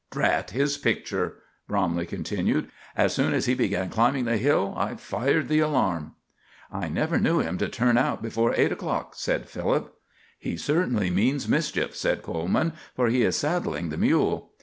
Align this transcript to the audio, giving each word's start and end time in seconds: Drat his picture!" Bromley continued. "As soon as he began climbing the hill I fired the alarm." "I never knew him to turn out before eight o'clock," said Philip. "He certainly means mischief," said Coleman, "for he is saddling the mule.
Drat 0.09 0.49
his 0.49 0.77
picture!" 0.79 1.35
Bromley 1.67 2.07
continued. 2.07 2.71
"As 2.97 3.13
soon 3.13 3.35
as 3.35 3.45
he 3.45 3.53
began 3.53 3.91
climbing 3.91 4.25
the 4.25 4.37
hill 4.37 4.73
I 4.75 4.95
fired 4.95 5.47
the 5.47 5.59
alarm." 5.59 6.15
"I 6.71 6.89
never 6.89 7.19
knew 7.19 7.37
him 7.37 7.59
to 7.59 7.69
turn 7.69 7.99
out 7.99 8.19
before 8.23 8.51
eight 8.57 8.71
o'clock," 8.71 9.13
said 9.15 9.47
Philip. 9.47 9.93
"He 10.39 10.57
certainly 10.57 11.11
means 11.11 11.47
mischief," 11.47 11.95
said 11.95 12.23
Coleman, 12.23 12.73
"for 12.95 13.09
he 13.09 13.21
is 13.21 13.35
saddling 13.35 13.89
the 13.89 13.97
mule. 13.97 14.53